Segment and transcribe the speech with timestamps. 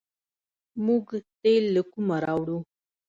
[0.85, 1.05] موږ
[1.41, 2.57] تیل له کومه راوړو؟